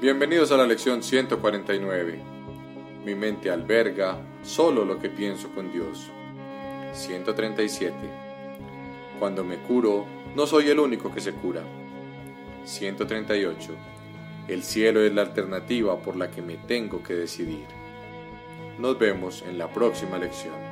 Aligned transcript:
Bienvenidos 0.00 0.50
a 0.50 0.56
la 0.56 0.66
lección 0.66 1.02
149. 1.02 2.22
Mi 3.04 3.14
mente 3.14 3.50
alberga 3.50 4.18
solo 4.42 4.86
lo 4.86 4.98
que 4.98 5.10
pienso 5.10 5.50
con 5.50 5.70
Dios. 5.70 6.10
137. 6.94 7.94
Cuando 9.18 9.44
me 9.44 9.58
curo, 9.58 10.06
no 10.34 10.46
soy 10.46 10.70
el 10.70 10.78
único 10.78 11.12
que 11.12 11.20
se 11.20 11.32
cura. 11.32 11.62
138. 12.64 13.74
El 14.48 14.62
cielo 14.62 15.02
es 15.02 15.12
la 15.12 15.20
alternativa 15.20 16.00
por 16.00 16.16
la 16.16 16.30
que 16.30 16.40
me 16.40 16.56
tengo 16.56 17.02
que 17.02 17.12
decidir. 17.12 17.66
Nos 18.78 18.98
vemos 18.98 19.42
en 19.42 19.58
la 19.58 19.70
próxima 19.70 20.16
lección. 20.16 20.69